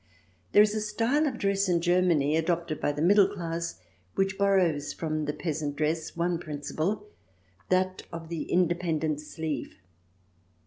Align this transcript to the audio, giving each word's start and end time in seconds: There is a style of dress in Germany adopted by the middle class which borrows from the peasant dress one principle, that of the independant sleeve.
There 0.53 0.63
is 0.63 0.73
a 0.73 0.81
style 0.81 1.27
of 1.27 1.37
dress 1.37 1.69
in 1.69 1.79
Germany 1.79 2.35
adopted 2.35 2.81
by 2.81 2.91
the 2.91 3.03
middle 3.03 3.27
class 3.27 3.79
which 4.15 4.35
borrows 4.35 4.93
from 4.93 5.25
the 5.25 5.31
peasant 5.33 5.75
dress 5.75 6.15
one 6.17 6.39
principle, 6.39 7.05
that 7.69 8.01
of 8.11 8.27
the 8.29 8.51
independant 8.51 9.19
sleeve. 9.19 9.75